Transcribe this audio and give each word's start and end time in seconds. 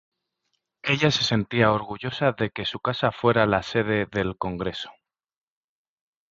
Ella 0.81 1.11
se 1.11 1.23
sentía 1.23 1.71
orgullosa 1.71 2.31
de 2.31 2.49
que 2.49 2.65
su 2.65 2.79
casa 2.79 3.11
fuera 3.11 3.45
la 3.45 3.61
sede 3.61 4.07
del 4.11 4.35
Congreso. 4.35 4.89